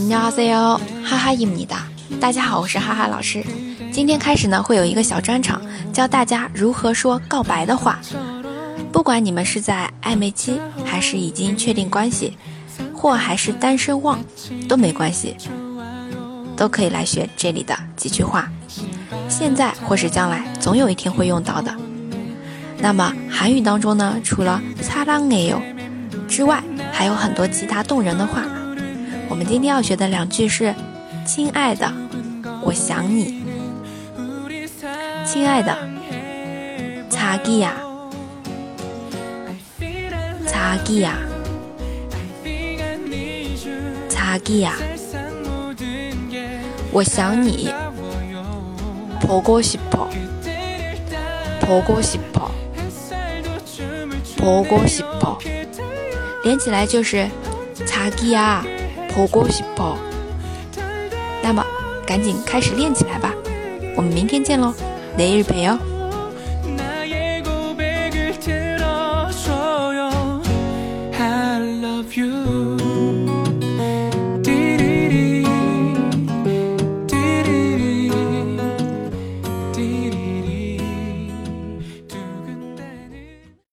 [0.00, 1.86] C O，哈哈伊米达，
[2.18, 3.44] 大家好，我是哈哈老师。
[3.92, 5.60] 今天开始呢，会有一个小专场，
[5.92, 7.98] 教大家如何说告白的话。
[8.90, 12.38] 不管你们是在暧昧期，还是已经确定关系，
[12.94, 14.18] 或还是单身汪，
[14.66, 15.36] 都没关系，
[16.56, 18.50] 都可以来学这里的几句话。
[19.28, 21.74] 现在或是将来，总有一天会用到的。
[22.78, 25.60] 那么韩语当中呢，除了사랑해요
[26.26, 28.42] 之外，还有很多其他动人的话。
[29.30, 30.74] 我们今天要学的两句是：“
[31.24, 31.92] 亲爱的，
[32.62, 33.42] 我想你。”
[35.26, 35.76] 亲爱的，
[37.10, 37.72] 자기 야，
[40.46, 41.14] 자기 야，
[44.08, 44.72] 자기 야，
[46.92, 47.70] 我想你。
[49.20, 50.08] 보고싶 어，
[51.60, 52.50] 보고싶 어，
[54.36, 55.38] 보고싶 어，
[56.44, 57.28] 连起来就是
[57.84, 58.62] 자기 야。
[59.13, 59.97] 火锅细胞。
[61.43, 61.65] 那么，
[62.05, 63.33] 赶紧开始练起来吧！
[63.95, 64.73] 我们明天见喽，
[65.17, 65.77] 雷日陪哦。
[72.13, 72.90] you